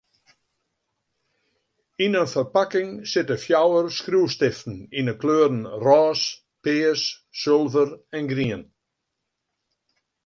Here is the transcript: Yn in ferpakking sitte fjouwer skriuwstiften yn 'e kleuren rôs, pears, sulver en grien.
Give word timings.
Yn 2.05 2.17
in 2.21 2.29
ferpakking 2.33 2.89
sitte 3.11 3.37
fjouwer 3.43 3.87
skriuwstiften 3.97 4.79
yn 4.99 5.11
'e 5.11 5.15
kleuren 5.21 5.61
rôs, 5.85 6.23
pears, 6.63 7.03
sulver 7.41 7.89
en 8.17 8.25
grien. 8.33 8.63